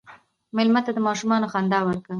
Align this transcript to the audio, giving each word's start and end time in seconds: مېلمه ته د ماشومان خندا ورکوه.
مېلمه 0.55 0.81
ته 0.85 0.91
د 0.93 0.99
ماشومان 1.07 1.41
خندا 1.53 1.79
ورکوه. 1.85 2.09